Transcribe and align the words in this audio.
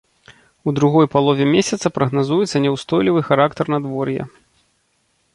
У 0.69 0.71
другой 0.77 1.07
палове 1.15 1.45
месяца 1.55 1.91
прагназуецца 1.97 2.61
няўстойлівы 2.63 3.21
характар 3.29 3.65
надвор'я. 3.75 4.23